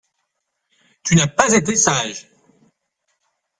[1.03, 2.27] Tu n’as pas été sage!...